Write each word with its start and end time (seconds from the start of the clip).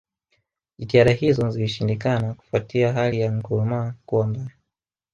Jitihada 0.79 1.11
hizo 1.11 1.49
zilishindikana 1.51 2.33
kufuatia 2.33 2.93
hali 2.93 3.19
ya 3.19 3.31
Nkrumah 3.31 3.93
Kuwa 4.05 4.27
mbaya 4.27 4.51